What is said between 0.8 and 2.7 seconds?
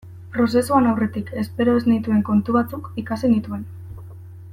aurretik espero ez nituen kontu